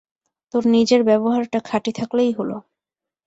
[0.53, 2.51] তোর নিজের ব্যবহারটা খাঁটি থাকলেই হল।